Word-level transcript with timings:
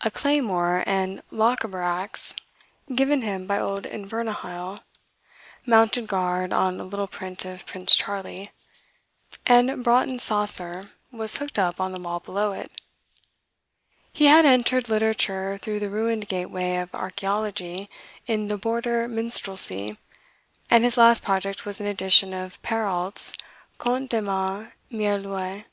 A 0.00 0.10
claymore 0.10 0.82
and 0.88 1.22
Lochaber 1.30 1.82
axe, 1.82 2.34
given 2.96 3.22
him 3.22 3.46
by 3.46 3.60
old 3.60 3.84
Invernahyle, 3.86 4.80
mounted 5.64 6.08
guard 6.08 6.52
on 6.52 6.80
a 6.80 6.84
little 6.84 7.06
print 7.06 7.44
of 7.44 7.64
Prince 7.64 7.94
Charlie; 7.94 8.50
and 9.46 9.84
Broughton's 9.84 10.24
Saucer 10.24 10.90
was 11.12 11.36
hooked 11.36 11.60
up 11.60 11.80
on 11.80 11.92
the 11.92 12.00
wall 12.00 12.18
below 12.18 12.50
it." 12.50 12.72
He 14.12 14.24
had 14.24 14.44
entered 14.44 14.88
literature 14.88 15.58
through 15.58 15.78
the 15.78 15.90
ruined 15.90 16.26
gateway 16.26 16.74
of 16.78 16.92
archleology, 16.92 17.88
in 18.26 18.48
the 18.48 18.58
"Border 18.58 19.06
Minstrelsy," 19.06 19.96
and 20.70 20.82
his 20.82 20.96
last 20.96 21.22
project 21.22 21.64
was 21.64 21.80
an 21.80 21.86
edition 21.86 22.34
of 22.34 22.60
Perrault's 22.62 23.32
"Contes 23.78 24.08
de 24.10 24.22
Ma 24.22 24.66
Mere 24.90 25.18
l'Oie." 25.18 25.66